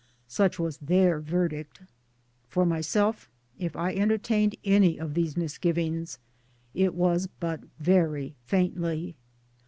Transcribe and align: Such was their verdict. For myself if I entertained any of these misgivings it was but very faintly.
Such 0.27 0.57
was 0.57 0.77
their 0.79 1.19
verdict. 1.19 1.81
For 2.49 2.65
myself 2.65 3.29
if 3.59 3.75
I 3.75 3.93
entertained 3.93 4.55
any 4.65 4.97
of 4.99 5.13
these 5.13 5.37
misgivings 5.37 6.17
it 6.73 6.95
was 6.95 7.27
but 7.39 7.61
very 7.77 8.33
faintly. 8.47 9.15